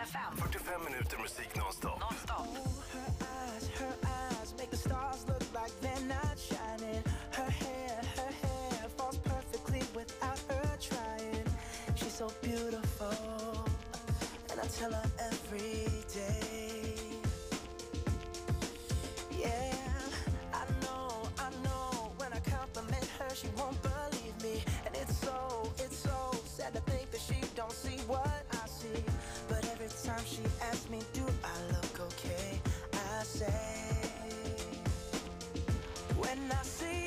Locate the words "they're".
5.82-6.06